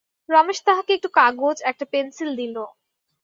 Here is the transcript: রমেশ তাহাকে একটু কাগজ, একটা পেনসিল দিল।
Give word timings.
রমেশ 0.29 0.59
তাহাকে 0.63 0.91
একটু 0.93 1.09
কাগজ, 1.11 1.57
একটা 1.65 1.85
পেনসিল 1.91 2.29
দিল। 2.35 2.55